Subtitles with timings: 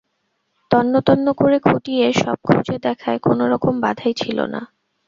[0.71, 4.61] তন্নতন্ন করে খুঁটিয়ে সব খুঁজে দেখায় কোনোরকম বাধাই ছিল না।